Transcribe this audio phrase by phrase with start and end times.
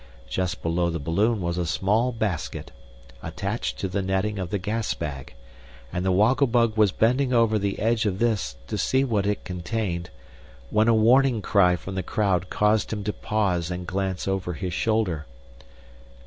[0.27, 2.71] Just below the balloon was a small basket,
[3.21, 5.35] attached to the netting of the gas bag,
[5.93, 9.45] and the Woggle Bug was bending over the edge of this, to see what it
[9.45, 10.09] contained,
[10.71, 14.73] when a warning cry from the crowd caused him to pause and glance over his
[14.73, 15.27] shoulder.